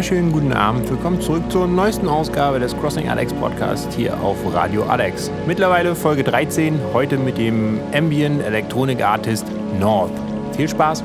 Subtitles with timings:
[0.00, 0.88] wunderschönen guten Abend.
[0.88, 5.30] Willkommen zurück zur neuesten Ausgabe des Crossing Alex Podcast hier auf Radio Alex.
[5.46, 9.44] Mittlerweile Folge 13, heute mit dem Ambient Electronic Artist
[9.78, 10.14] North.
[10.56, 11.04] Viel Spaß!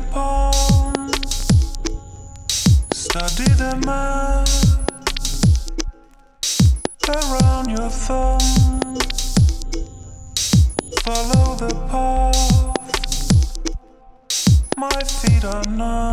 [0.00, 1.46] coupons.
[2.92, 4.78] Study the math
[7.08, 9.34] around your thumbs.
[11.04, 12.76] Follow the path.
[14.76, 16.09] My feet are numb.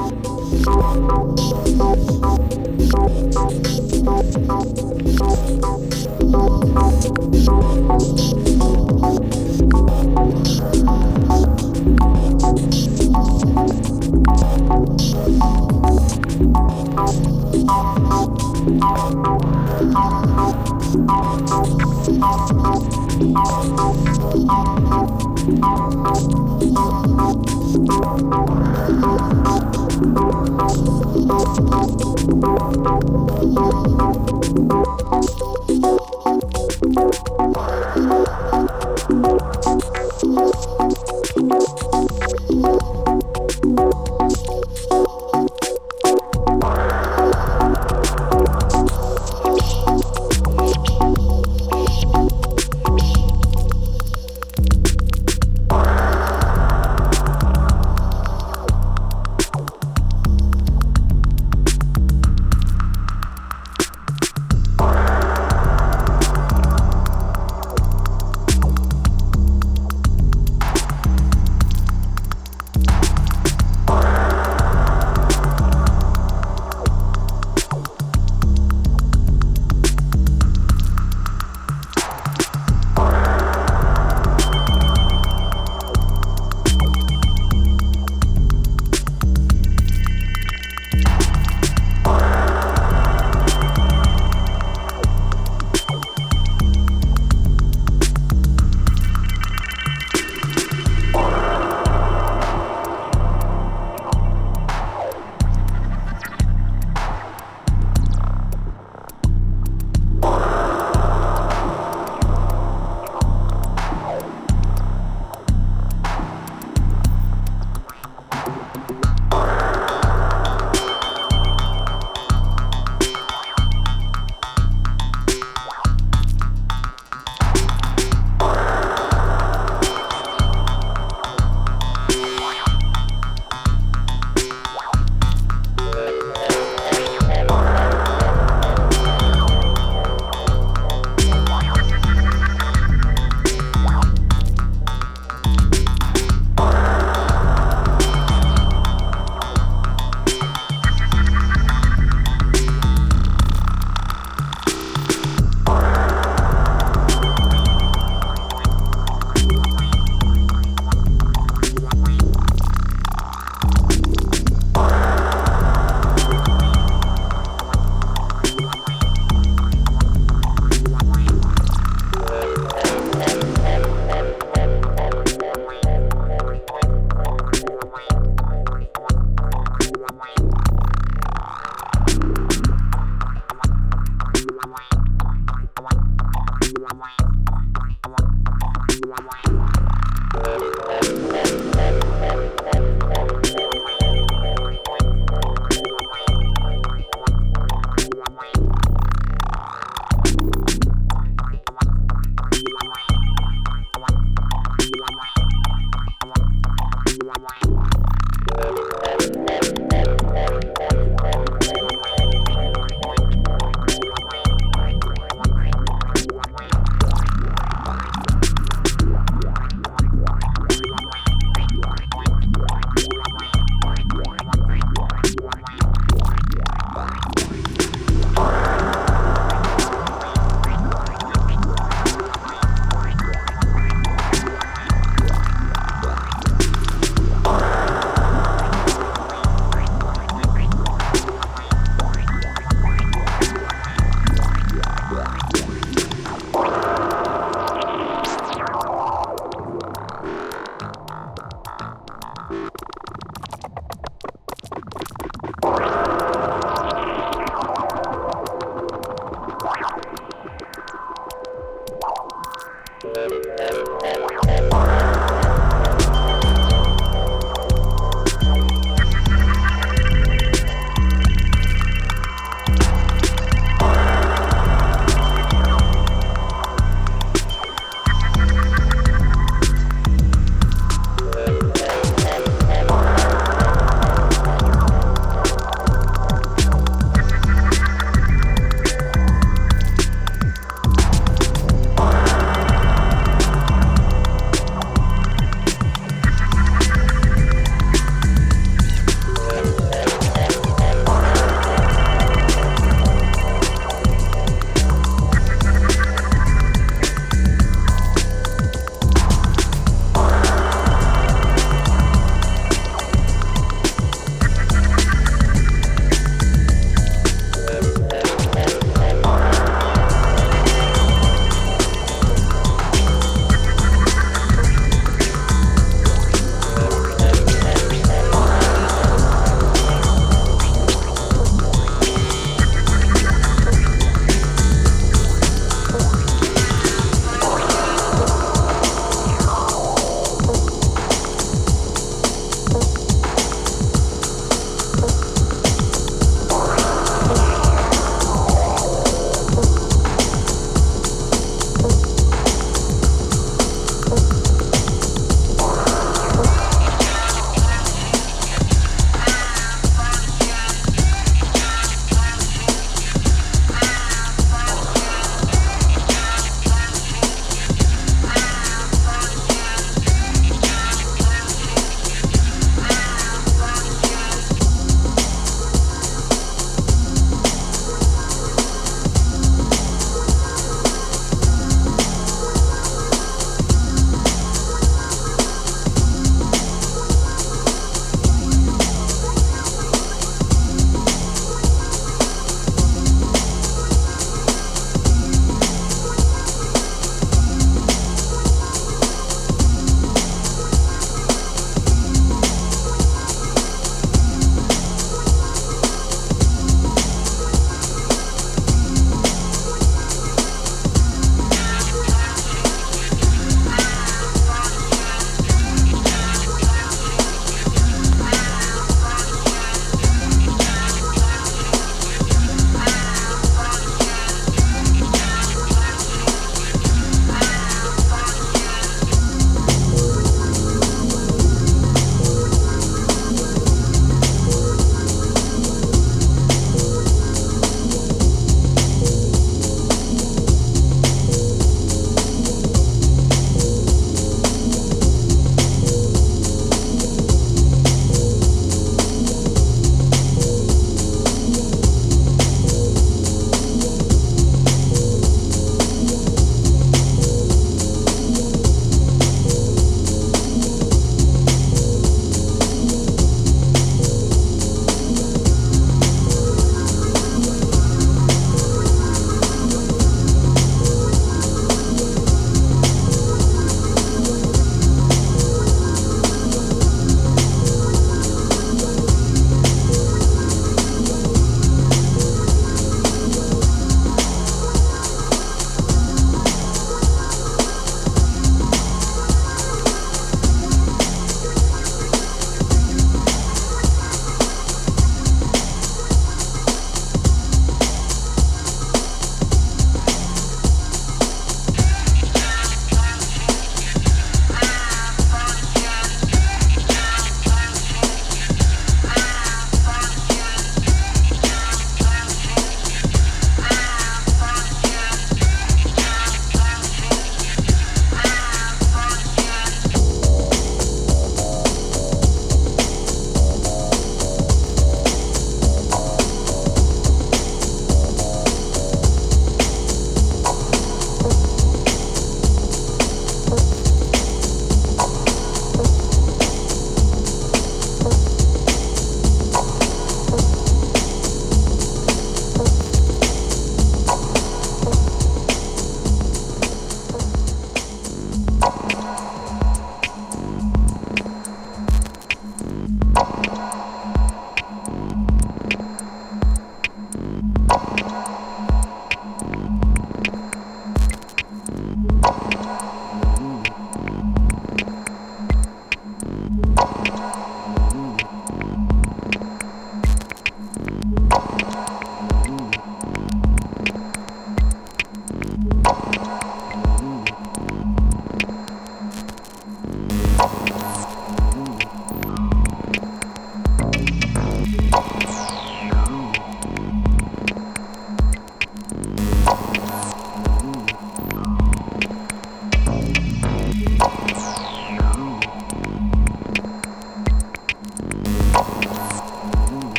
[5.00, 5.05] you.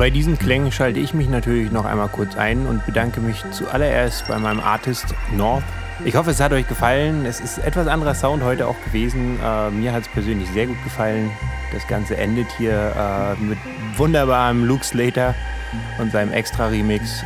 [0.00, 4.26] Bei diesen Klängen schalte ich mich natürlich noch einmal kurz ein und bedanke mich zuallererst
[4.28, 5.04] bei meinem Artist
[5.36, 5.62] North.
[6.06, 7.26] Ich hoffe, es hat euch gefallen.
[7.26, 9.38] Es ist etwas anderer Sound heute auch gewesen.
[9.44, 11.30] Äh, mir hat es persönlich sehr gut gefallen.
[11.70, 13.58] Das Ganze endet hier äh, mit
[13.98, 15.34] wunderbarem Luke Slater
[15.98, 17.22] und seinem Extra-Remix.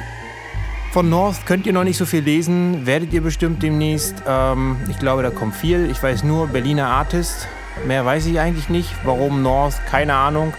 [0.90, 4.16] Von North könnt ihr noch nicht so viel lesen, werdet ihr bestimmt demnächst.
[4.26, 5.88] Ähm, ich glaube, da kommt viel.
[5.92, 7.46] Ich weiß nur Berliner Artist.
[7.86, 8.90] Mehr weiß ich eigentlich nicht.
[9.04, 9.76] Warum North?
[9.88, 10.52] Keine Ahnung.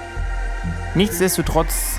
[0.95, 1.94] Nichtsdestotrotz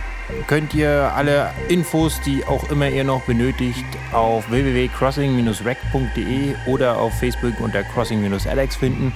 [0.47, 7.61] könnt ihr alle Infos, die auch immer ihr noch benötigt, auf www.crossing-rec.de oder auf Facebook
[7.61, 9.13] unter crossing-alex finden.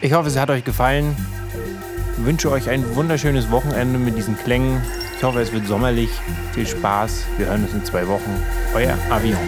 [0.00, 1.16] Ich hoffe, es hat euch gefallen.
[2.18, 4.80] Ich wünsche euch ein wunderschönes Wochenende mit diesen Klängen.
[5.16, 6.10] Ich hoffe, es wird sommerlich.
[6.52, 7.24] Viel Spaß.
[7.38, 8.42] Wir hören uns in zwei Wochen.
[8.74, 9.38] Euer Avion.